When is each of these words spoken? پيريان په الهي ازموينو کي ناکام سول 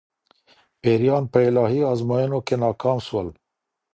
پيريان 0.81 1.23
په 1.31 1.39
الهي 1.49 1.81
ازموينو 1.91 2.39
کي 2.47 2.55
ناکام 2.63 2.97
سول 3.07 3.27